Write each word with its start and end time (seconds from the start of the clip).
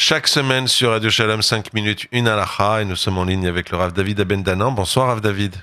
Chaque 0.00 0.28
semaine 0.28 0.68
sur 0.68 0.90
Radio 0.90 1.10
Shalom, 1.10 1.42
5 1.42 1.74
minutes, 1.74 2.06
une 2.12 2.28
halakha, 2.28 2.82
et 2.82 2.84
nous 2.84 2.94
sommes 2.94 3.18
en 3.18 3.24
ligne 3.24 3.48
avec 3.48 3.68
le 3.70 3.78
Rav 3.78 3.92
David 3.92 4.20
Abendanan. 4.20 4.70
Bonsoir 4.72 5.08
Rav 5.08 5.20
David. 5.20 5.56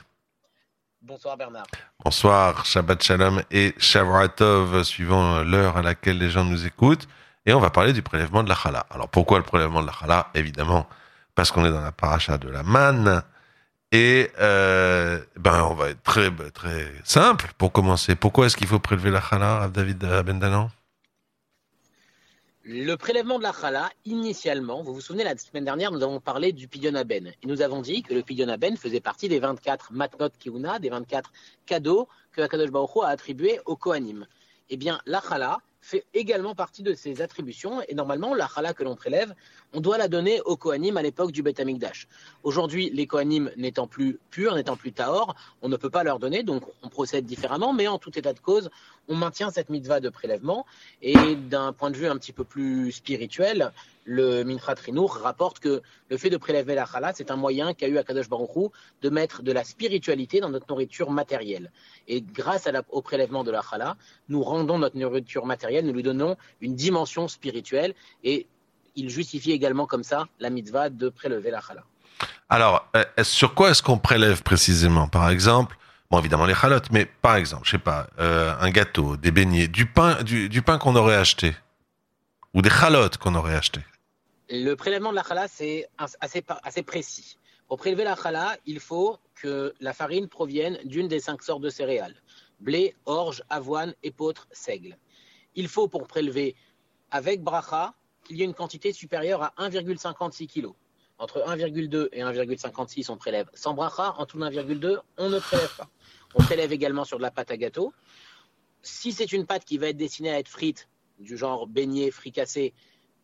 Bonsoir 1.02 1.38
Bernard. 1.38 1.68
Bonsoir, 2.04 2.66
Shabbat 2.66 3.02
Shalom 3.02 3.42
et 3.50 3.74
Shavuatov, 3.78 4.84
suivant 4.84 5.42
l'heure 5.42 5.78
à 5.78 5.82
laquelle 5.82 6.18
les 6.18 6.30
gens 6.30 6.44
nous 6.44 6.66
écoutent. 6.66 7.08
Et 7.46 7.54
on 7.54 7.62
va 7.62 7.70
parler 7.70 7.94
du 7.94 8.02
prélèvement 8.02 8.44
de 8.44 8.50
la 8.50 8.56
chala. 8.56 8.86
Alors 8.90 9.08
pourquoi 9.08 9.38
le 9.38 9.46
prélèvement 9.46 9.82
de 9.82 9.88
la 9.88 9.94
chala 9.94 10.28
Évidemment, 10.34 10.86
parce 11.34 11.50
qu'on 11.50 11.66
est 11.66 11.72
dans 11.72 11.80
la 11.80 11.94
paracha 11.94 12.38
de 12.38 12.50
la 12.50 12.62
manne. 12.62 13.22
Et 13.94 14.30
euh, 14.42 15.18
ben 15.38 15.64
on 15.64 15.76
va 15.76 15.92
être 15.92 16.04
très 16.04 16.30
très 16.54 16.92
simple 17.06 17.54
pour 17.58 17.72
commencer. 17.72 18.16
Pourquoi 18.16 18.48
est-ce 18.48 18.58
qu'il 18.58 18.68
faut 18.68 18.80
prélever 18.80 19.12
la 19.12 19.22
chala, 19.22 19.60
Rav 19.60 19.72
David 19.72 20.04
Abendanan? 20.04 20.70
Le 22.68 22.96
prélèvement 22.96 23.38
de 23.38 23.44
la 23.44 23.54
chala, 23.54 23.92
initialement, 24.06 24.82
vous 24.82 24.96
vous 24.96 25.02
souvenez, 25.02 25.24
la 25.24 25.38
semaine 25.38 25.66
dernière, 25.66 25.92
nous 25.92 26.02
avons 26.02 26.20
parlé 26.20 26.52
du 26.52 26.68
pidyon 26.68 26.96
aben. 26.96 27.28
Et 27.28 27.48
nous 27.48 27.62
avons 27.62 27.80
dit 27.80 28.02
que 28.02 28.12
le 28.16 28.24
pidyon 28.24 28.48
aben 28.50 28.76
faisait 28.76 29.02
partie 29.02 29.30
des 29.30 29.40
24 29.40 29.94
matnot 29.94 30.30
kiuna, 30.40 30.80
des 30.80 30.90
24 30.90 31.32
cadeaux 31.68 32.08
que 32.32 32.42
Akadosh 32.42 32.72
Baruch 32.72 33.04
a 33.04 33.10
attribués 33.10 33.60
au 33.68 33.76
Kohanim. 33.76 34.26
Eh 34.70 34.78
bien, 34.78 35.00
la 35.06 35.22
chala 35.22 35.60
fait 35.80 36.06
également 36.16 36.56
partie 36.56 36.82
de 36.82 36.96
ces 36.96 37.22
attributions. 37.22 37.84
Et 37.88 37.94
normalement, 37.94 38.34
la 38.34 38.48
chala 38.48 38.74
que 38.74 38.84
l'on 38.84 38.96
prélève, 38.96 39.36
on 39.76 39.82
doit 39.82 39.98
la 39.98 40.08
donner 40.08 40.40
aux 40.46 40.56
Kohanim 40.56 40.96
à 40.96 41.02
l'époque 41.02 41.34
du 41.34 41.44
Beth 41.44 41.60
Amikdash. 41.60 42.08
Aujourd'hui, 42.44 42.90
les 42.94 43.08
Kohanim 43.08 43.52
n'étant 43.58 43.88
plus 43.88 44.20
purs, 44.32 44.56
n'étant 44.56 44.78
plus 44.78 44.94
Tahor, 44.94 45.36
on 45.62 45.68
ne 45.68 45.76
peut 45.76 45.90
pas 45.90 46.04
leur 46.06 46.18
donner, 46.18 46.44
donc 46.44 46.64
on 46.82 46.88
procède 46.88 47.26
différemment. 47.26 47.74
Mais 47.74 47.88
en 47.90 48.00
tout 48.00 48.18
état 48.18 48.32
de 48.32 48.40
cause, 48.40 48.70
on 49.10 49.16
maintient 49.16 49.52
cette 49.52 49.70
mitzvah 49.70 50.00
de 50.00 50.08
prélèvement. 50.08 50.66
Et 51.02 51.36
d'un 51.36 51.74
point 51.74 51.92
de 51.92 51.98
vue 51.98 52.08
un 52.08 52.16
petit 52.18 52.32
peu 52.32 52.46
plus 52.46 52.94
spirituel, 52.94 53.74
le 54.06 54.44
Minfrat 54.44 54.76
Rinour 54.76 55.16
rapporte 55.16 55.60
que 55.60 55.82
le 56.10 56.18
fait 56.18 56.30
de 56.30 56.38
prélever 56.38 56.76
la 56.76 56.86
c'est 57.14 57.32
un 57.32 57.36
moyen 57.36 57.74
qu'a 57.74 57.88
eu 57.88 57.98
Akadosh 57.98 58.30
Baruch 58.30 58.72
de 59.02 59.10
mettre 59.10 59.44
de 59.44 59.52
la 59.52 59.64
spiritualité 59.64 60.40
dans 60.40 60.50
notre 60.50 60.68
nourriture 60.70 61.12
matérielle. 61.12 61.72
Et 62.08 62.22
grâce 62.22 62.70
au 62.90 63.02
prélèvement 63.02 63.44
de 63.44 63.52
la 63.52 63.62
nous 64.30 64.42
rendons 64.42 64.78
notre 64.78 64.96
nourriture 64.96 65.46
matérielle, 65.46 65.86
nous 65.86 65.94
lui 65.94 66.04
donnons 66.04 66.38
une 66.62 66.76
dimension 66.76 67.28
spirituelle 67.28 67.94
et 68.24 68.48
il 68.96 69.10
justifie 69.10 69.52
également 69.52 69.86
comme 69.86 70.04
ça 70.04 70.26
la 70.40 70.50
mitzvah 70.50 70.90
de 70.90 71.10
prélever 71.10 71.52
la 71.52 71.62
chala. 71.62 71.84
Alors, 72.50 72.88
euh, 72.96 73.04
sur 73.24 73.54
quoi 73.56 73.72
est-ce 73.72 73.84
qu'on 73.84 73.98
prélève 73.98 74.44
précisément? 74.44 75.08
Par 75.08 75.30
exemple, 75.30 75.78
Bon, 76.12 76.20
évidemment 76.20 76.46
les 76.46 76.54
chalotes, 76.54 76.92
mais 76.92 77.06
par 77.06 77.36
exemple, 77.36 77.64
je 77.66 77.72
sais 77.72 77.78
pas, 77.80 78.08
euh, 78.20 78.54
un 78.60 78.70
gâteau, 78.70 79.18
des 79.18 79.32
beignets, 79.32 79.68
du 79.68 79.88
pain, 79.88 80.22
du, 80.22 80.62
pain 80.62 80.78
qu'on 80.78 80.96
aurait 80.96 81.16
acheté, 81.16 81.56
ou 82.54 82.62
des 82.62 82.70
chalotes 82.70 83.18
qu'on 83.18 83.34
aurait 83.34 83.56
acheté? 83.56 83.82
Le 84.50 84.76
prélèvement 84.76 85.10
de 85.10 85.16
la 85.16 85.24
chala, 85.24 85.48
c'est 85.48 85.88
assez, 85.98 86.46
assez 86.62 86.84
précis. 86.84 87.40
Pour 87.68 87.80
prélever 87.80 88.04
la 88.04 88.16
chala, 88.16 88.56
il 88.68 88.80
faut 88.80 89.18
que 89.34 89.74
la 89.80 89.94
farine 89.94 90.28
provienne 90.28 90.78
d'une 90.86 91.08
des 91.08 91.20
cinq 91.20 91.42
sortes 91.42 91.64
de 91.64 91.70
céréales 91.70 92.16
blé, 92.60 92.96
orge, 93.06 93.44
avoine, 93.50 93.94
épeautre, 94.04 94.48
seigle. 94.52 94.98
Il 95.56 95.68
faut 95.68 95.88
pour 95.88 96.08
prélever 96.08 96.56
avec 97.12 97.44
bracha 97.44 97.94
qu'il 98.26 98.38
y 98.38 98.42
ait 98.42 98.46
une 98.46 98.54
quantité 98.54 98.92
supérieure 98.92 99.44
à 99.44 99.54
1,56 99.58 100.48
kg. 100.48 100.74
Entre 101.18 101.40
1,2 101.48 102.10
et 102.12 102.22
1,56, 102.22 103.10
on 103.10 103.16
prélève 103.16 103.50
sans 103.54 103.74
bracha. 103.74 104.16
En 104.18 104.26
tout 104.26 104.38
1,2, 104.38 105.00
on 105.18 105.30
ne 105.30 105.40
prélève 105.40 105.76
pas. 105.78 105.90
On 106.34 106.44
prélève 106.44 106.74
également 106.74 107.06
sur 107.06 107.18
de 107.18 107.22
la 107.22 107.32
pâte 107.32 107.52
à 107.52 107.58
gâteau. 107.58 107.94
Si 108.82 109.14
c'est 109.14 109.32
une 109.32 109.46
pâte 109.46 109.64
qui 109.64 109.78
va 109.78 109.88
être 109.88 109.98
destinée 109.98 110.32
à 110.32 110.40
être 110.40 110.50
frite, 110.50 110.90
du 111.20 111.38
genre 111.38 111.68
beignet, 111.68 112.12
fricassé, 112.12 112.74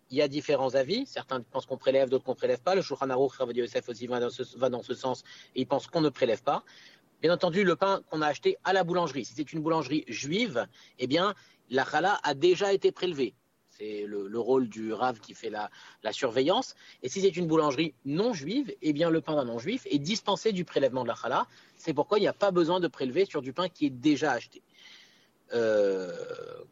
il 0.09 0.17
y 0.17 0.21
a 0.21 0.27
différents 0.27 0.75
avis. 0.75 1.05
Certains 1.05 1.41
pensent 1.41 1.65
qu'on 1.65 1.77
prélève, 1.77 2.09
d'autres 2.09 2.23
qu'on 2.23 2.31
ne 2.31 2.37
prélève 2.37 2.61
pas. 2.61 2.75
Le 2.75 2.81
Shulchan 2.81 3.09
Aruch, 3.09 3.33
Yosef 3.53 3.89
aussi 3.89 4.07
va 4.07 4.19
dans, 4.19 4.29
ce, 4.29 4.93
sens 4.93 5.23
et 5.55 5.61
il 5.61 5.67
pense 5.67 5.87
qu'on 5.87 6.01
ne 6.01 6.09
prélève 6.09 6.43
pas. 6.43 6.63
Bien 7.21 7.33
entendu, 7.33 7.63
le 7.63 7.75
pain 7.75 8.01
qu'on 8.09 8.21
a 8.21 8.27
acheté 8.27 8.57
à 8.63 8.73
la 8.73 8.83
boulangerie, 8.83 9.25
si 9.25 9.33
c'est 9.35 9.53
une 9.53 9.61
boulangerie 9.61 10.05
juive, 10.07 10.67
eh 10.99 11.07
bien, 11.07 11.35
la 11.69 11.85
chala 11.85 12.19
a 12.23 12.33
déjà 12.33 12.73
été 12.73 12.91
prélevée. 12.91 13.35
C'est 13.81 14.05
le, 14.05 14.39
rôle 14.39 14.69
du 14.69 14.93
rave 14.93 15.19
qui 15.19 15.33
fait 15.33 15.49
la, 15.49 15.71
la 16.03 16.13
surveillance. 16.13 16.75
Et 17.01 17.09
si 17.09 17.21
c'est 17.21 17.35
une 17.35 17.47
boulangerie 17.47 17.95
non 18.05 18.31
juive, 18.31 18.71
eh 18.83 18.93
bien, 18.93 19.09
le 19.09 19.21
pain 19.21 19.35
d'un 19.35 19.45
non 19.45 19.57
juif 19.57 19.87
est 19.89 19.97
dispensé 19.97 20.51
du 20.51 20.65
prélèvement 20.65 21.01
de 21.01 21.07
la 21.07 21.15
chala. 21.15 21.47
C'est 21.77 21.93
pourquoi 21.93 22.19
il 22.19 22.21
n'y 22.21 22.27
a 22.27 22.33
pas 22.33 22.51
besoin 22.51 22.79
de 22.79 22.87
prélever 22.87 23.25
sur 23.25 23.41
du 23.41 23.53
pain 23.53 23.69
qui 23.69 23.87
est 23.87 23.89
déjà 23.89 24.33
acheté. 24.33 24.61
Euh, 25.55 26.13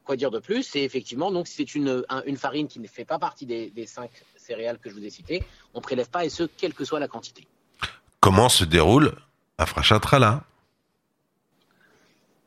quoi 0.03 0.17
dire 0.17 0.29
de 0.29 0.37
plus? 0.37 0.61
C'est 0.61 0.81
effectivement, 0.81 1.31
donc, 1.31 1.47
si 1.47 1.55
c'est 1.55 1.73
une, 1.73 2.03
une, 2.27 2.37
farine 2.37 2.67
qui 2.67 2.79
ne 2.79 2.87
fait 2.87 3.05
pas 3.05 3.17
partie 3.17 3.47
des, 3.47 3.87
cinq 3.87 4.11
céréales 4.37 4.77
que 4.77 4.91
je 4.91 4.93
vous 4.93 5.03
ai 5.03 5.09
citées, 5.09 5.41
on 5.73 5.79
ne 5.79 5.83
prélève 5.83 6.11
pas, 6.11 6.25
et 6.25 6.29
ce, 6.29 6.43
quelle 6.43 6.75
que 6.75 6.85
soit 6.85 6.99
la 6.99 7.07
quantité. 7.07 7.47
Comment 8.19 8.49
se 8.49 8.65
déroule 8.65 9.15
Afrachat 9.57 9.99
Trala 9.99 10.43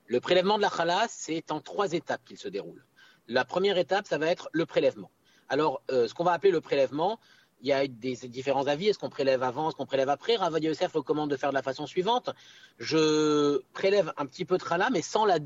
Le 0.07 0.21
prélèvement 0.21 0.57
de 0.57 0.63
la 0.63 0.71
chala, 0.71 1.07
c'est 1.09 1.51
en 1.51 1.61
trois 1.61 1.95
étapes 1.95 2.25
qu'il 2.25 2.39
se 2.39 2.49
déroule. 2.49 2.85
La 3.33 3.47
première 3.47 3.79
étape, 3.79 4.07
ça 4.07 4.19
va 4.19 4.27
être 4.27 4.51
le 4.53 4.67
prélèvement. 4.67 5.11
Alors, 5.49 5.81
euh, 5.91 6.07
ce 6.07 6.13
qu'on 6.13 6.25
va 6.25 6.33
appeler 6.33 6.53
le 6.53 6.61
prélèvement, 6.61 7.19
il 7.63 7.69
y 7.69 7.73
a 7.73 7.87
des 7.87 8.17
différents 8.29 8.67
avis. 8.67 8.89
Est-ce 8.89 8.99
qu'on 8.99 9.09
prélève 9.09 9.43
avant, 9.43 9.69
est-ce 9.69 9.77
qu'on 9.77 9.87
prélève 9.87 10.11
après? 10.11 10.37
Ravad 10.37 10.63
Yosef 10.63 10.93
recommande 10.93 11.31
de 11.31 11.37
faire 11.37 11.51
de 11.51 11.55
la 11.55 11.63
façon 11.63 11.87
suivante. 11.87 12.31
Je 12.79 13.63
prélève 13.73 14.13
un 14.19 14.27
petit 14.27 14.45
peu 14.45 14.59
de 14.59 14.63
trala, 14.63 14.91
mais 14.91 15.01
sans 15.01 15.25
la 15.25 15.39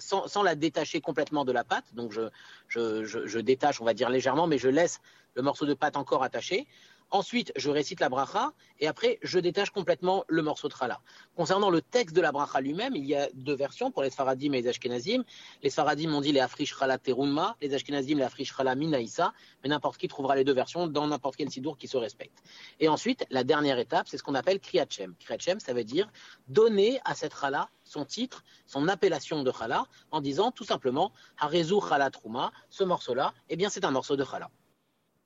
sans, 0.00 0.42
la 0.42 0.54
détacher 0.54 1.00
complètement 1.00 1.44
de 1.44 1.52
la 1.52 1.64
pâte. 1.64 1.94
Donc 1.94 2.12
je, 2.12 3.38
détache, 3.38 3.80
on 3.80 3.84
va 3.84 3.94
dire 3.94 4.10
légèrement, 4.10 4.46
mais 4.46 4.58
je 4.58 4.68
laisse 4.68 5.00
le 5.34 5.42
morceau 5.42 5.64
de 5.64 5.74
pâte 5.74 5.96
encore 5.96 6.22
attaché. 6.22 6.66
Ensuite, 7.12 7.52
je 7.56 7.70
récite 7.70 7.98
la 7.98 8.08
bracha 8.08 8.52
et 8.78 8.86
après, 8.86 9.18
je 9.22 9.40
détache 9.40 9.70
complètement 9.70 10.24
le 10.28 10.42
morceau 10.42 10.68
de 10.68 10.74
challah. 10.74 11.00
Concernant 11.34 11.68
le 11.68 11.82
texte 11.82 12.14
de 12.14 12.20
la 12.20 12.30
bracha 12.30 12.60
lui-même, 12.60 12.94
il 12.94 13.04
y 13.04 13.16
a 13.16 13.28
deux 13.34 13.54
versions 13.54 13.90
pour 13.90 14.04
les 14.04 14.10
Sfaradim 14.10 14.52
et 14.52 14.62
les 14.62 14.68
Ashkenazim. 14.68 15.24
Les 15.64 15.70
Sfaradim 15.70 16.14
ont 16.14 16.20
dit 16.20 16.30
les 16.30 16.38
Afrish 16.38 16.76
Chala 16.78 16.98
Terumma, 16.98 17.56
les 17.60 17.74
Ashkenazim 17.74 18.18
les 18.18 18.22
Afrish 18.22 18.54
Chala 18.54 18.76
Minaïsa, 18.76 19.32
mais 19.62 19.68
n'importe 19.68 19.98
qui 19.98 20.06
trouvera 20.06 20.36
les 20.36 20.44
deux 20.44 20.52
versions 20.52 20.86
dans 20.86 21.08
n'importe 21.08 21.34
quel 21.34 21.50
sidour 21.50 21.76
qui 21.76 21.88
se 21.88 21.96
respecte. 21.96 22.44
Et 22.78 22.86
ensuite, 22.86 23.26
la 23.30 23.42
dernière 23.42 23.80
étape, 23.80 24.06
c'est 24.06 24.16
ce 24.16 24.22
qu'on 24.22 24.36
appelle 24.36 24.60
Kriyachem. 24.60 25.16
Kriyachem, 25.18 25.58
ça 25.58 25.72
veut 25.72 25.84
dire 25.84 26.08
donner 26.46 27.00
à 27.04 27.16
cette 27.16 27.34
chala 27.34 27.68
son 27.82 28.04
titre, 28.04 28.44
son 28.66 28.86
appellation 28.86 29.42
de 29.42 29.50
chala, 29.50 29.84
en 30.12 30.20
disant 30.20 30.52
tout 30.52 30.64
simplement 30.64 31.10
Harezu 31.38 31.80
Chala 31.88 32.10
Truma, 32.10 32.52
ce 32.68 32.84
morceau-là, 32.84 33.34
eh 33.48 33.56
bien 33.56 33.68
c'est 33.68 33.84
un 33.84 33.90
morceau 33.90 34.14
de 34.14 34.24
chala 34.24 34.48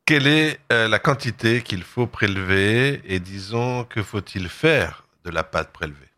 quelle 0.06 0.26
est 0.26 0.60
euh, 0.70 0.86
la 0.86 0.98
quantité 0.98 1.62
qu'il 1.62 1.82
faut 1.82 2.06
prélever 2.06 3.00
et 3.06 3.20
disons 3.20 3.84
que 3.84 4.02
faut-il 4.02 4.48
faire 4.48 5.06
de 5.24 5.30
la 5.30 5.42
pâte 5.42 5.72
prélevée? 5.72 6.10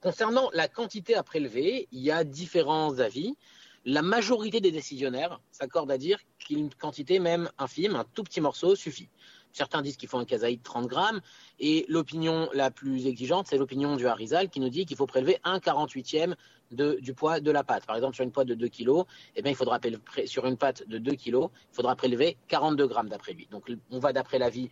Concernant 0.00 0.50
la 0.52 0.66
quantité 0.66 1.14
à 1.14 1.22
prélever, 1.22 1.86
il 1.92 2.00
y 2.00 2.10
a 2.10 2.24
différents 2.24 2.98
avis. 2.98 3.36
La 3.84 4.02
majorité 4.02 4.60
des 4.60 4.72
décisionnaires 4.72 5.40
s'accordent 5.52 5.92
à 5.92 5.98
dire 5.98 6.18
qu'une 6.40 6.70
quantité 6.74 7.20
même 7.20 7.48
infime, 7.58 7.94
un 7.94 8.04
tout 8.12 8.24
petit 8.24 8.40
morceau, 8.40 8.74
suffit. 8.74 9.08
Certains 9.52 9.82
disent 9.82 9.96
qu'il 9.96 10.08
faut 10.08 10.18
un 10.18 10.24
kazaï 10.24 10.56
de 10.56 10.62
30 10.62 10.88
grammes. 10.88 11.20
Et 11.60 11.84
l'opinion 11.88 12.48
la 12.52 12.70
plus 12.72 13.06
exigeante, 13.06 13.46
c'est 13.48 13.58
l'opinion 13.58 13.94
du 13.94 14.06
Harizal 14.06 14.48
qui 14.48 14.58
nous 14.58 14.70
dit 14.70 14.86
qu'il 14.86 14.96
faut 14.96 15.06
prélever 15.06 15.38
un 15.44 15.58
48e 15.58 16.34
de, 16.72 16.98
du 17.00 17.14
poids 17.14 17.40
de 17.40 17.50
la 17.50 17.64
pâte. 17.64 17.86
Par 17.86 17.96
exemple, 17.96 18.14
sur 18.14 18.24
une 18.24 18.32
pâte 18.32 18.48
de 18.48 18.54
2 18.54 18.68
kg, 18.68 19.04
eh 19.36 19.42
bien, 19.42 19.52
il 19.52 19.56
faudra 19.56 19.78
sur 20.26 20.46
une 20.46 20.56
pâte 20.56 20.86
de 20.88 20.98
2 20.98 21.12
kg, 21.12 21.26
il 21.26 21.48
faudra 21.72 21.96
prélever 21.96 22.36
42 22.48 22.86
grammes 22.86 23.08
d'après 23.08 23.32
lui. 23.32 23.46
Donc, 23.50 23.70
on 23.90 23.98
va 23.98 24.12
d'après 24.12 24.38
l'avis 24.38 24.70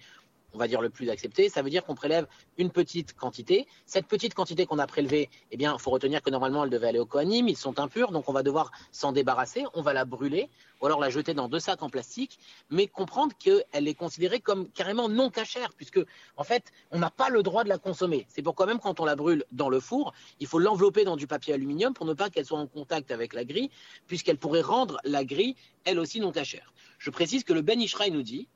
on 0.53 0.59
va 0.59 0.69
dire 0.69 0.81
le 0.81 0.91
plus 0.91 1.11
accepté, 1.11 1.49
ça 1.49 1.62
veut 1.62 1.71
dire 1.71 1.84
qu'on 1.84 1.94
prélève 1.94 2.27
une 2.59 2.71
petite 2.71 3.15
quantité. 3.15 3.66
Cette 3.87 4.06
petite 4.06 4.34
quantité 4.34 4.66
qu'on 4.66 4.78
a 4.78 4.87
prélevée, 4.87 5.31
eh 5.50 5.56
bien, 5.56 5.75
il 5.75 5.81
faut 5.81 5.91
retenir 5.91 6.22
que 6.22 6.31
normalement 6.31 6.65
elle 6.65 6.71
devait 6.71 6.88
aller 6.88 6.99
au 6.99 7.06
coanime, 7.06 7.49
ils 7.49 7.56
sont 7.56 7.78
impurs, 7.78 8.12
donc 8.12 8.28
on 8.28 8.33
va 8.33 8.43
devoir 8.43 8.71
s'en 8.93 9.12
débarrasser, 9.12 9.65
on 9.75 9.83
va 9.83 9.93
la 9.93 10.05
brûler, 10.05 10.49
ou 10.81 10.87
alors 10.87 11.00
la 11.00 11.11
jeter 11.11 11.34
dans 11.34 11.49
deux 11.49 11.61
sacs 11.61 11.83
en 11.83 11.91
plastique, 11.91 12.38
mais 12.71 12.87
comprendre 12.87 13.34
qu'elle 13.38 13.88
est 13.88 13.94
considérée 13.94 14.41
comme 14.41 14.69
carrément 14.70 15.08
non 15.08 15.31
cachère, 15.31 15.73
puisque 15.75 16.00
en 16.37 16.44
fait, 16.44 16.73
on 16.91 16.99
n'a 16.99 17.11
pas 17.11 17.29
le 17.29 17.43
droit 17.43 17.64
de 17.64 17.69
la 17.69 17.79
consommer. 17.79 18.26
C'est 18.29 18.43
pourquoi 18.43 18.67
même 18.67 18.79
quand 18.79 19.00
on 19.00 19.05
la 19.05 19.17
brûle 19.17 19.44
dans 19.53 19.69
le 19.69 19.81
four, 19.81 20.12
il 20.41 20.46
faut 20.46 20.58
l'envelopper 20.58 21.05
dans 21.05 21.17
du 21.17 21.26
papier 21.26 21.55
aluminium 21.55 21.94
pour 21.94 22.06
ne 22.06 22.14
pas 22.14 22.31
qu'elle 22.31 22.46
soit 22.46 22.58
en 22.58 22.67
contact 22.67 23.11
avec 23.11 23.35
la 23.35 23.44
grille, 23.44 23.70
puisqu'elle 24.06 24.38
pourrait 24.38 24.62
rendre 24.62 24.99
la 25.05 25.25
grille, 25.25 25.56
elle 25.85 25.99
aussi, 25.99 26.20
non 26.20 26.32
cachère. 26.32 26.73
Je 26.99 27.11
précise 27.11 27.44
que 27.44 27.53
le 27.53 27.62
Ben 27.62 27.81
Ishraï 27.81 28.11
nous 28.11 28.23
dit 28.23 28.49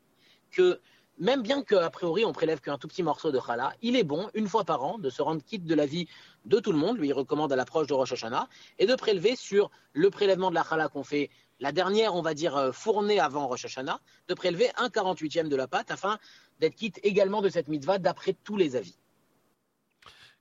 que 0.50 0.80
même 1.18 1.42
bien 1.42 1.62
qu'a 1.62 1.90
priori 1.90 2.24
on 2.24 2.32
prélève 2.32 2.60
qu'un 2.60 2.78
tout 2.78 2.88
petit 2.88 3.02
morceau 3.02 3.30
de 3.30 3.40
challah, 3.44 3.72
il 3.82 3.96
est 3.96 4.04
bon, 4.04 4.28
une 4.34 4.48
fois 4.48 4.64
par 4.64 4.82
an, 4.82 4.98
de 4.98 5.10
se 5.10 5.22
rendre 5.22 5.42
quitte 5.42 5.64
de 5.64 5.74
la 5.74 5.86
vie 5.86 6.08
de 6.44 6.58
tout 6.60 6.72
le 6.72 6.78
monde, 6.78 6.98
lui 6.98 7.08
il 7.08 7.12
recommande 7.12 7.52
à 7.52 7.56
l'approche 7.56 7.86
de 7.86 7.94
Rosh 7.94 8.12
Hashanah, 8.12 8.48
et 8.78 8.86
de 8.86 8.94
prélever 8.94 9.36
sur 9.36 9.70
le 9.92 10.10
prélèvement 10.10 10.50
de 10.50 10.54
la 10.54 10.64
challah 10.64 10.88
qu'on 10.88 11.04
fait, 11.04 11.30
la 11.60 11.72
dernière, 11.72 12.14
on 12.14 12.22
va 12.22 12.34
dire, 12.34 12.56
euh, 12.56 12.72
fournée 12.72 13.20
avant 13.20 13.46
Rosh 13.46 13.64
Hashanah, 13.64 14.00
de 14.28 14.34
prélever 14.34 14.70
un 14.76 14.88
48e 14.88 15.48
de 15.48 15.56
la 15.56 15.68
pâte 15.68 15.90
afin 15.90 16.18
d'être 16.60 16.74
quitte 16.74 16.98
également 17.02 17.42
de 17.42 17.48
cette 17.48 17.68
mitzvah 17.68 17.98
d'après 17.98 18.34
tous 18.44 18.56
les 18.56 18.76
avis. 18.76 18.96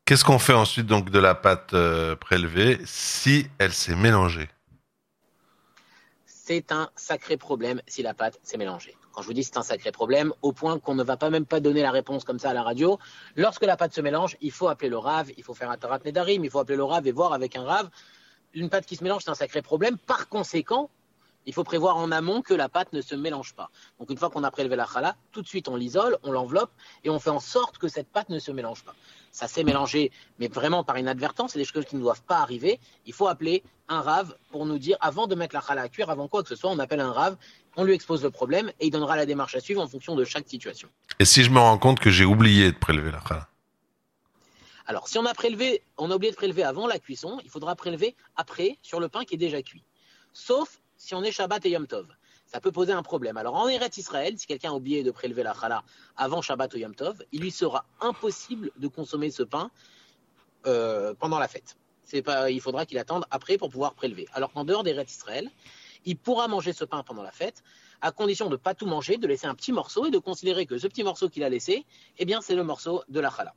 Qu'est-ce 0.05 0.25
qu'on 0.25 0.39
fait 0.39 0.53
ensuite 0.53 0.85
donc 0.85 1.11
de 1.11 1.19
la 1.19 1.33
pâte 1.33 1.73
euh, 1.73 2.15
prélevée 2.15 2.79
si 2.83 3.47
elle 3.57 3.71
s'est 3.71 3.95
mélangée? 3.95 4.49
C'est 6.25 6.73
un 6.73 6.89
sacré 6.95 7.37
problème 7.37 7.81
si 7.87 8.03
la 8.03 8.13
pâte 8.13 8.37
s'est 8.43 8.57
mélangée. 8.57 8.95
Quand 9.13 9.21
je 9.21 9.27
vous 9.27 9.33
dis 9.33 9.43
c'est 9.43 9.57
un 9.57 9.63
sacré 9.63 9.91
problème, 9.91 10.33
au 10.41 10.51
point 10.51 10.79
qu'on 10.79 10.95
ne 10.95 11.03
va 11.03 11.17
pas 11.17 11.29
même 11.29 11.45
pas 11.45 11.59
donner 11.59 11.83
la 11.83 11.91
réponse 11.91 12.23
comme 12.23 12.39
ça 12.39 12.49
à 12.49 12.53
la 12.53 12.63
radio. 12.63 12.99
Lorsque 13.35 13.63
la 13.63 13.77
pâte 13.77 13.93
se 13.93 14.01
mélange, 14.01 14.35
il 14.41 14.51
faut 14.51 14.67
appeler 14.67 14.89
le 14.89 14.97
rave, 14.97 15.31
il 15.37 15.43
faut 15.43 15.53
faire 15.53 15.69
un 15.69 15.77
tarat 15.77 15.99
nedarim, 16.03 16.43
il 16.43 16.49
faut 16.49 16.59
appeler 16.59 16.77
le 16.77 16.83
rave 16.83 17.07
et 17.07 17.11
voir 17.11 17.31
avec 17.31 17.55
un 17.55 17.63
rave. 17.63 17.89
Une 18.53 18.69
pâte 18.69 18.85
qui 18.85 18.95
se 18.95 19.03
mélange, 19.03 19.21
c'est 19.23 19.31
un 19.31 19.35
sacré 19.35 19.61
problème. 19.61 19.97
Par 19.97 20.27
conséquent, 20.29 20.89
il 21.45 21.53
faut 21.53 21.63
prévoir 21.63 21.97
en 21.97 22.11
amont 22.11 22.41
que 22.41 22.53
la 22.53 22.69
pâte 22.69 22.93
ne 22.93 23.01
se 23.01 23.15
mélange 23.15 23.53
pas. 23.53 23.69
Donc 23.99 24.09
une 24.09 24.17
fois 24.17 24.29
qu'on 24.29 24.43
a 24.43 24.51
prélevé 24.51 24.75
la 24.75 24.85
challah, 24.85 25.15
tout 25.31 25.41
de 25.41 25.47
suite 25.47 25.67
on 25.67 25.75
l'isole, 25.75 26.17
on 26.23 26.31
l'enveloppe 26.31 26.71
et 27.03 27.09
on 27.09 27.19
fait 27.19 27.29
en 27.29 27.39
sorte 27.39 27.77
que 27.77 27.87
cette 27.87 28.07
pâte 28.07 28.29
ne 28.29 28.39
se 28.39 28.51
mélange 28.51 28.83
pas. 28.83 28.95
Ça 29.31 29.47
s'est 29.47 29.63
mélangé, 29.63 30.11
mais 30.39 30.47
vraiment 30.47 30.83
par 30.83 30.97
inadvertance, 30.97 31.53
c'est 31.53 31.59
des 31.59 31.65
choses 31.65 31.85
qui 31.85 31.95
ne 31.95 32.01
doivent 32.01 32.23
pas 32.23 32.37
arriver. 32.37 32.79
Il 33.05 33.13
faut 33.13 33.27
appeler 33.27 33.63
un 33.89 34.01
rave 34.01 34.35
pour 34.51 34.65
nous 34.65 34.77
dire, 34.77 34.97
avant 35.01 35.27
de 35.27 35.35
mettre 35.35 35.55
la 35.55 35.61
challah 35.61 35.81
à 35.83 35.89
cuire, 35.89 36.09
avant 36.09 36.27
quoi 36.27 36.43
que 36.43 36.49
ce 36.49 36.55
soit, 36.55 36.69
on 36.69 36.79
appelle 36.79 37.01
un 37.01 37.11
rave, 37.11 37.37
on 37.75 37.83
lui 37.83 37.93
expose 37.93 38.23
le 38.23 38.29
problème 38.29 38.71
et 38.79 38.87
il 38.87 38.91
donnera 38.91 39.15
la 39.15 39.25
démarche 39.25 39.55
à 39.55 39.59
suivre 39.59 39.81
en 39.81 39.87
fonction 39.87 40.15
de 40.15 40.23
chaque 40.23 40.47
situation. 40.47 40.87
Et 41.19 41.25
si 41.25 41.43
je 41.43 41.49
me 41.49 41.59
rends 41.59 41.77
compte 41.77 41.99
que 41.99 42.11
j'ai 42.11 42.25
oublié 42.25 42.71
de 42.71 42.77
prélever 42.77 43.11
la 43.11 43.21
challah? 43.27 43.47
Alors, 44.85 45.07
si 45.07 45.17
on 45.17 45.25
a 45.25 45.33
prélevé, 45.33 45.81
on 45.97 46.11
a 46.11 46.15
oublié 46.15 46.31
de 46.31 46.35
prélever 46.35 46.63
avant 46.63 46.87
la 46.87 46.99
cuisson, 46.99 47.39
il 47.43 47.49
faudra 47.49 47.75
prélever 47.75 48.15
après 48.35 48.77
sur 48.81 48.99
le 48.99 49.07
pain 49.07 49.23
qui 49.23 49.35
est 49.35 49.37
déjà 49.37 49.61
cuit. 49.61 49.83
Sauf 50.33 50.81
si 50.97 51.15
on 51.15 51.23
est 51.23 51.31
Shabbat 51.31 51.65
et 51.65 51.71
Yom 51.71 51.87
Tov. 51.87 52.07
Ça 52.45 52.59
peut 52.59 52.71
poser 52.71 52.93
un 52.93 53.03
problème. 53.03 53.37
Alors 53.37 53.55
en 53.55 53.67
Eretz 53.67 53.97
Israël, 53.97 54.37
si 54.37 54.45
quelqu'un 54.45 54.71
a 54.71 54.73
oublié 54.73 55.03
de 55.03 55.11
prélever 55.11 55.43
la 55.43 55.53
challah 55.53 55.83
avant 56.17 56.41
Shabbat 56.41 56.73
ou 56.73 56.77
Yom 56.77 56.93
Tov, 56.95 57.23
il 57.31 57.41
lui 57.41 57.51
sera 57.51 57.85
impossible 57.99 58.71
de 58.77 58.87
consommer 58.87 59.31
ce 59.31 59.43
pain 59.43 59.71
euh, 60.67 61.13
pendant 61.17 61.39
la 61.39 61.47
fête. 61.47 61.77
Il 62.13 62.61
faudra 62.61 62.85
qu'il 62.85 62.99
attende 62.99 63.25
après 63.31 63.57
pour 63.57 63.69
pouvoir 63.69 63.93
prélever. 63.95 64.27
Alors 64.33 64.51
qu'en 64.51 64.65
dehors 64.65 64.83
d'Eretz 64.83 65.11
Israël, 65.11 65.49
il 66.05 66.17
pourra 66.17 66.47
manger 66.47 66.73
ce 66.73 66.85
pain 66.85 67.01
pendant 67.03 67.23
la 67.23 67.31
fête, 67.31 67.63
à 68.01 68.11
condition 68.11 68.47
de 68.47 68.51
ne 68.51 68.55
pas 68.57 68.73
tout 68.73 68.85
manger, 68.85 69.17
de 69.17 69.27
laisser 69.27 69.47
un 69.47 69.55
petit 69.55 69.71
morceau 69.71 70.05
et 70.05 70.11
de 70.11 70.19
considérer 70.19 70.65
que 70.65 70.77
ce 70.77 70.87
petit 70.87 71.03
morceau 71.03 71.29
qu'il 71.29 71.43
a 71.43 71.49
laissé, 71.49 71.85
eh 72.17 72.25
bien, 72.25 72.41
c'est 72.41 72.55
le 72.55 72.63
morceau 72.63 73.03
de 73.07 73.19
la 73.19 73.31
challah. 73.35 73.53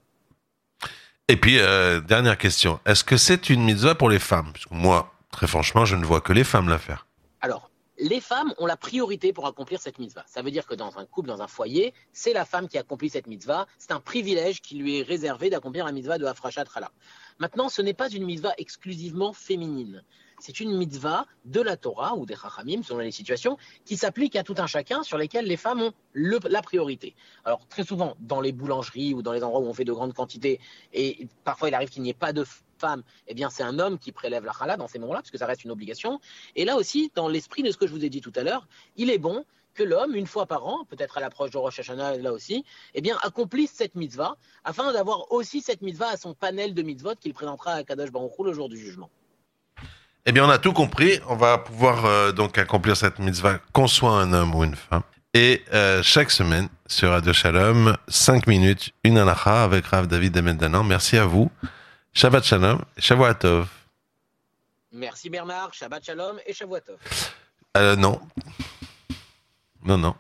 Et 1.29 1.37
puis, 1.37 1.59
euh, 1.59 2.01
dernière 2.01 2.39
question. 2.39 2.79
Est-ce 2.87 3.03
que 3.03 3.17
c'est 3.17 3.51
une 3.51 3.65
mitzvah 3.65 3.97
pour 3.97 4.09
les 4.09 4.21
femmes? 4.21 4.53
Moi, 4.71 5.13
très 5.33 5.49
franchement, 5.49 5.85
je 5.85 5.97
ne 5.97 6.05
vois 6.05 6.21
que 6.21 6.33
les 6.33 6.45
femmes 6.45 6.69
la 6.69 6.79
faire. 6.79 7.06
Alors, 7.47 7.71
les 7.97 8.21
femmes 8.21 8.53
ont 8.59 8.67
la 8.67 8.77
priorité 8.77 9.33
pour 9.33 9.47
accomplir 9.47 9.81
cette 9.81 10.01
mitzvah. 10.01 10.25
Ça 10.27 10.43
veut 10.43 10.51
dire 10.51 10.67
que 10.67 10.75
dans 10.75 10.99
un 10.99 11.07
couple, 11.07 11.29
dans 11.29 11.43
un 11.43 11.47
foyer, 11.47 11.95
c'est 12.13 12.33
la 12.33 12.45
femme 12.45 12.67
qui 12.67 12.77
accomplit 12.77 13.09
cette 13.09 13.29
mitzvah. 13.29 13.69
C'est 13.79 13.93
un 13.93 14.01
privilège 14.01 14.61
qui 14.61 14.75
lui 14.75 14.99
est 14.99 15.03
réservé 15.03 15.49
d'accomplir 15.49 15.85
la 15.85 15.93
mitzvah 15.93 16.19
de 16.19 16.25
Afrashat 16.25 16.65
Chala. 16.75 16.91
Maintenant, 17.39 17.69
ce 17.69 17.83
n'est 17.83 17.95
pas 17.95 18.09
une 18.09 18.25
mitzvah 18.25 18.53
exclusivement 18.59 19.33
féminine. 19.33 20.03
C'est 20.41 20.59
une 20.59 20.77
mitzvah 20.77 21.25
de 21.45 21.61
la 21.61 21.77
Torah 21.77 22.17
ou 22.17 22.27
des 22.27 22.35
Chachamim, 22.35 22.83
selon 22.83 22.99
les 22.99 23.13
situations, 23.13 23.59
qui 23.85 23.97
s'applique 23.97 24.35
à 24.35 24.43
tout 24.43 24.57
un 24.59 24.67
chacun 24.67 25.05
sur 25.05 25.17
lesquels 25.17 25.47
les 25.47 25.57
femmes 25.57 25.83
ont 25.83 25.93
la 26.15 26.63
priorité. 26.63 27.15
Alors, 27.45 27.65
très 27.69 27.85
souvent, 27.85 28.17
dans 28.19 28.41
les 28.41 28.51
boulangeries 28.51 29.15
ou 29.15 29.23
dans 29.23 29.33
les 29.33 29.45
endroits 29.45 29.61
où 29.61 29.67
on 29.67 29.73
fait 29.73 29.85
de 29.85 29.93
grandes 29.93 30.15
quantités, 30.15 30.59
et 30.93 31.29
parfois 31.45 31.69
il 31.69 31.75
arrive 31.77 31.91
qu'il 31.91 32.03
n'y 32.03 32.11
ait 32.11 32.15
pas 32.15 32.33
de 32.33 32.45
femme, 32.79 33.03
eh 33.27 33.35
bien 33.35 33.51
c'est 33.51 33.63
un 33.63 33.79
homme 33.79 33.99
qui 33.99 34.13
prélève 34.13 34.45
la 34.45 34.53
challah 34.53 34.77
dans 34.77 34.89
ces 34.89 34.99
moments-là, 34.99 35.21
parce 35.21 35.31
que 35.31 35.39
ça 35.39 35.47
reste 35.47 35.65
une 35.65 35.71
obligation. 35.71 36.21
Et 36.55 36.65
là 36.65 36.77
aussi, 36.77 37.11
dans 37.15 37.29
l'esprit 37.29 37.63
de 37.63 37.71
ce 37.71 37.77
que 37.77 37.87
je 37.87 37.93
vous 37.93 38.05
ai 38.05 38.09
dit 38.09 38.21
tout 38.21 38.33
à 38.37 38.43
l'heure, 38.43 38.67
il 38.97 39.11
est 39.11 39.19
bon 39.19 39.45
que 39.75 39.83
l'homme, 39.83 40.15
une 40.15 40.27
fois 40.27 40.47
par 40.47 40.67
an, 40.67 40.85
peut-être 40.89 41.19
à 41.19 41.21
l'approche 41.21 41.51
de 41.51 41.59
Rosh 41.59 41.79
Hashanah 41.79 42.17
là 42.17 42.33
aussi, 42.33 42.65
eh 42.95 43.01
bien 43.01 43.17
accomplisse 43.23 43.73
cette 43.75 43.95
mitzvah, 43.95 44.37
afin 44.65 44.93
d'avoir 44.93 45.31
aussi 45.33 45.61
cette 45.61 45.83
mitzvah 45.83 46.09
à 46.09 46.17
son 46.17 46.35
panel 46.35 46.75
de 46.75 46.83
mitzvot 46.83 47.15
qu'il 47.21 47.35
présentera 47.35 47.73
à 47.73 47.85
Kadosh 47.85 48.11
Baruch 48.11 48.33
le 48.45 48.53
jour 48.53 48.69
du 48.69 48.79
jugement. 48.79 49.11
Eh 50.29 50.33
bien, 50.33 50.45
on 50.45 50.51
a 50.51 50.59
tout 50.59 50.73
compris. 50.73 51.21
On 51.29 51.37
va 51.37 51.57
pouvoir 51.57 52.05
euh, 52.05 52.33
donc 52.33 52.59
accomplir 52.59 52.97
cette 52.97 53.21
mitzvah, 53.21 53.61
qu'on 53.73 53.87
soit 53.87 54.11
un 54.11 54.33
homme 54.33 54.57
ou 54.57 54.65
une 54.65 54.75
femme. 54.75 55.03
Et 55.35 55.63
euh, 55.73 56.03
chaque 56.03 56.33
semaine 56.33 56.69
sur 56.89 57.11
Radio 57.11 57.33
Shalom, 57.33 57.97
5 58.09 58.49
minutes, 58.49 58.91
une 59.05 59.19
halakha 59.19 59.63
avec 59.63 59.87
Rav 59.87 60.09
David 60.09 60.37
Emendanan. 60.37 60.83
Merci 60.83 61.17
à 61.17 61.27
vous. 61.27 61.49
Shabbat 62.17 62.45
Shalom, 62.45 62.81
Shavuatov. 62.97 63.69
Merci 64.91 65.29
Bernard, 65.29 65.75
Shabbat 65.75 66.03
Shalom 66.03 66.39
et 66.47 66.55
Shavuatov. 66.55 66.97
Euh, 67.77 67.95
non. 67.95 68.19
Non, 69.85 69.99
non. 69.99 70.15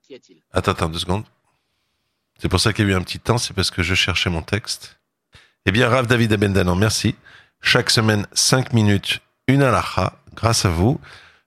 Qui 0.00 0.14
est-il? 0.14 0.40
Attends, 0.50 0.72
attends, 0.72 0.88
deux 0.88 0.98
secondes. 0.98 1.24
C'est 2.38 2.48
pour 2.48 2.58
ça 2.58 2.72
qu'il 2.72 2.86
y 2.86 2.88
a 2.88 2.92
eu 2.92 2.94
un 2.94 3.02
petit 3.02 3.20
temps, 3.20 3.36
c'est 3.36 3.52
parce 3.52 3.70
que 3.70 3.82
je 3.82 3.94
cherchais 3.94 4.30
mon 4.30 4.40
texte. 4.40 4.96
Eh 5.66 5.72
bien, 5.72 5.90
Rav 5.90 6.06
David 6.06 6.32
Abendanan, 6.32 6.74
merci. 6.74 7.14
Chaque 7.60 7.90
semaine, 7.90 8.26
5 8.32 8.72
minutes, 8.72 9.20
une 9.46 9.62
halakha, 9.62 10.14
grâce 10.34 10.64
à 10.64 10.70
vous. 10.70 10.98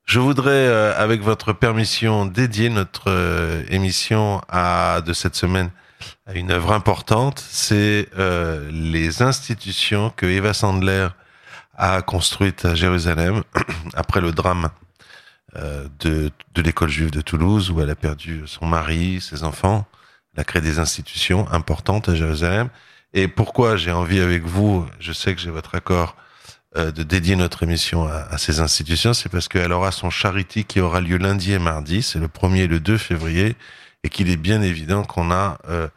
Je 0.05 0.19
voudrais, 0.19 0.51
euh, 0.51 0.95
avec 0.95 1.21
votre 1.21 1.51
permission, 1.51 2.27
dédier 2.27 2.69
notre 2.69 3.09
euh, 3.09 3.63
émission 3.69 4.39
à, 4.49 5.01
de 5.03 5.13
cette 5.13 5.33
semaine 5.33 5.71
à 6.25 6.33
une 6.33 6.51
œuvre 6.51 6.71
importante, 6.73 7.43
c'est 7.47 8.09
euh, 8.17 8.69
les 8.71 9.21
institutions 9.21 10.11
que 10.15 10.25
Eva 10.25 10.53
Sandler 10.53 11.07
a 11.77 12.01
construites 12.01 12.65
à 12.65 12.75
Jérusalem 12.75 13.43
après 13.93 14.21
le 14.21 14.31
drame 14.31 14.69
euh, 15.55 15.87
de, 15.99 16.31
de 16.53 16.61
l'école 16.61 16.89
juive 16.89 17.11
de 17.11 17.21
Toulouse 17.21 17.71
où 17.71 17.81
elle 17.81 17.89
a 17.89 17.95
perdu 17.95 18.43
son 18.45 18.65
mari, 18.65 19.21
ses 19.21 19.43
enfants. 19.43 19.85
Elle 20.35 20.41
a 20.41 20.43
créé 20.43 20.61
des 20.61 20.79
institutions 20.79 21.47
importantes 21.51 22.09
à 22.09 22.15
Jérusalem. 22.15 22.69
Et 23.13 23.27
pourquoi 23.27 23.77
j'ai 23.77 23.91
envie 23.91 24.19
avec 24.19 24.43
vous, 24.43 24.85
je 24.99 25.13
sais 25.13 25.33
que 25.33 25.41
j'ai 25.41 25.49
votre 25.49 25.75
accord, 25.75 26.15
euh, 26.75 26.91
de 26.91 27.03
dédier 27.03 27.35
notre 27.37 27.63
émission 27.63 28.05
à, 28.05 28.27
à 28.29 28.37
ces 28.37 28.59
institutions, 28.59 29.13
c'est 29.13 29.29
parce 29.29 29.47
qu'elle 29.47 29.71
aura 29.71 29.91
son 29.91 30.09
charity 30.09 30.65
qui 30.65 30.81
aura 30.81 30.99
lieu 30.99 31.17
lundi 31.17 31.53
et 31.53 31.59
mardi, 31.59 32.03
c'est 32.03 32.19
le 32.19 32.27
1er 32.27 32.63
et 32.63 32.67
le 32.67 32.81
2 32.81 32.97
février, 32.97 33.55
et 34.07 34.09
qu'il 34.09 34.29
est 34.29 34.37
bien 34.37 34.61
évident 34.61 35.03
qu'on 35.03 35.31
a 35.31 35.57
euh, 35.67 35.89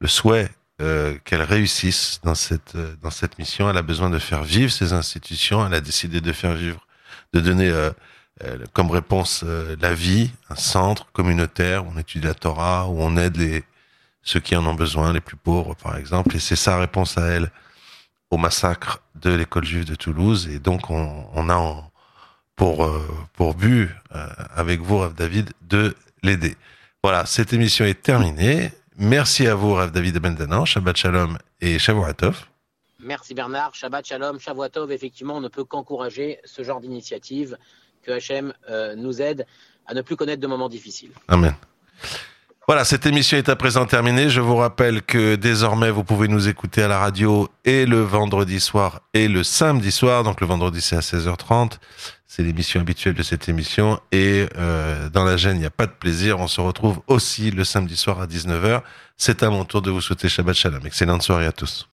le 0.00 0.08
souhait 0.08 0.48
euh, 0.80 1.18
qu'elle 1.24 1.42
réussisse 1.42 2.18
dans 2.24 2.34
cette 2.34 2.74
euh, 2.74 2.94
dans 3.02 3.10
cette 3.10 3.38
mission. 3.38 3.68
Elle 3.68 3.76
a 3.76 3.82
besoin 3.82 4.08
de 4.08 4.18
faire 4.18 4.44
vivre 4.44 4.72
ces 4.72 4.94
institutions. 4.94 5.66
Elle 5.66 5.74
a 5.74 5.82
décidé 5.82 6.22
de 6.22 6.32
faire 6.32 6.54
vivre, 6.54 6.86
de 7.34 7.40
donner 7.40 7.70
comme 8.72 8.90
réponse 8.90 9.44
la 9.78 9.92
vie, 9.92 10.30
un 10.48 10.56
centre 10.56 11.04
communautaire 11.12 11.84
où 11.84 11.92
on 11.94 11.98
étudie 11.98 12.26
la 12.26 12.32
Torah, 12.32 12.88
où 12.88 12.96
on 12.98 13.18
aide 13.18 13.36
les 13.36 13.62
ceux 14.22 14.40
qui 14.40 14.56
en 14.56 14.64
ont 14.64 14.74
besoin, 14.74 15.12
les 15.12 15.20
plus 15.20 15.36
pauvres 15.36 15.74
par 15.74 15.96
exemple. 15.98 16.34
Et 16.36 16.40
c'est 16.40 16.56
sa 16.56 16.78
réponse 16.78 17.18
à 17.18 17.26
elle 17.26 17.50
au 18.30 18.38
massacre 18.38 19.02
de 19.16 19.30
l'école 19.30 19.66
juive 19.66 19.84
de 19.84 19.94
Toulouse. 19.94 20.48
Et 20.48 20.58
donc 20.58 20.88
on, 20.88 21.50
a 21.50 21.90
pour 22.56 22.90
pour 23.34 23.54
but 23.54 23.90
avec 24.62 24.80
vous, 24.80 25.06
David, 25.08 25.52
de 25.68 25.94
l'aider. 26.22 26.56
Voilà, 27.02 27.24
cette 27.24 27.54
émission 27.54 27.86
est 27.86 28.02
terminée. 28.02 28.72
Merci 28.98 29.46
à 29.46 29.54
vous, 29.54 29.72
Rav 29.72 29.90
David 29.90 30.18
Bendanan, 30.18 30.66
Shabbat 30.66 30.98
Shalom 30.98 31.38
et 31.62 31.78
Shavuatov. 31.78 32.44
Merci 32.98 33.32
Bernard, 33.32 33.74
Shabbat 33.74 34.06
Shalom, 34.06 34.38
Shavuatov. 34.38 34.92
Effectivement, 34.92 35.36
on 35.36 35.40
ne 35.40 35.48
peut 35.48 35.64
qu'encourager 35.64 36.38
ce 36.44 36.62
genre 36.62 36.78
d'initiative, 36.78 37.56
que 38.02 38.12
Hachem 38.12 38.52
euh, 38.68 38.94
nous 38.96 39.22
aide 39.22 39.46
à 39.86 39.94
ne 39.94 40.02
plus 40.02 40.14
connaître 40.14 40.42
de 40.42 40.46
moments 40.46 40.68
difficiles. 40.68 41.12
Amen. 41.28 41.54
Voilà, 42.66 42.84
cette 42.84 43.06
émission 43.06 43.38
est 43.38 43.48
à 43.48 43.56
présent 43.56 43.86
terminée. 43.86 44.28
Je 44.28 44.42
vous 44.42 44.56
rappelle 44.56 45.00
que 45.00 45.36
désormais, 45.36 45.90
vous 45.90 46.04
pouvez 46.04 46.28
nous 46.28 46.48
écouter 46.48 46.82
à 46.82 46.88
la 46.88 46.98
radio 46.98 47.48
et 47.64 47.86
le 47.86 48.02
vendredi 48.02 48.60
soir 48.60 49.00
et 49.14 49.26
le 49.26 49.42
samedi 49.42 49.90
soir. 49.90 50.22
Donc 50.22 50.42
le 50.42 50.46
vendredi, 50.46 50.82
c'est 50.82 50.96
à 50.96 51.00
16h30. 51.00 51.78
C'est 52.32 52.44
l'émission 52.44 52.80
habituelle 52.80 53.14
de 53.14 53.24
cette 53.24 53.48
émission. 53.48 53.98
Et 54.12 54.46
euh, 54.56 55.08
dans 55.08 55.24
la 55.24 55.36
gêne, 55.36 55.56
il 55.56 55.58
n'y 55.58 55.66
a 55.66 55.70
pas 55.70 55.86
de 55.86 55.90
plaisir. 55.90 56.38
On 56.38 56.46
se 56.46 56.60
retrouve 56.60 57.00
aussi 57.08 57.50
le 57.50 57.64
samedi 57.64 57.96
soir 57.96 58.20
à 58.20 58.28
19h. 58.28 58.82
C'est 59.16 59.42
à 59.42 59.50
mon 59.50 59.64
tour 59.64 59.82
de 59.82 59.90
vous 59.90 60.00
souhaiter 60.00 60.28
Shabbat 60.28 60.54
Shalom. 60.54 60.86
Excellente 60.86 61.22
soirée 61.22 61.46
à 61.46 61.50
tous. 61.52 61.88